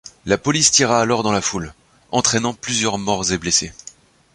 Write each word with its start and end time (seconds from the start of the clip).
La 0.25 0.39
police 0.39 0.71
tira 0.71 0.99
alors 0.99 1.21
dans 1.21 1.31
la 1.31 1.41
foule, 1.41 1.75
entraînant 2.11 2.55
plusieurs 2.55 2.97
morts 2.97 3.31
et 3.31 3.37
blessés. 3.37 3.71